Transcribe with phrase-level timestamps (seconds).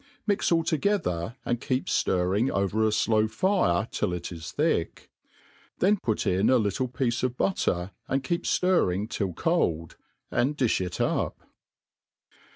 [0.25, 5.11] Mix all together, and keep ftrrritig over a flow fire till it is thick;
[5.79, 9.97] rhen put in a little piece of b«tt^> ^ keep ftfrimg till cold^
[10.31, 11.47] and diih it up.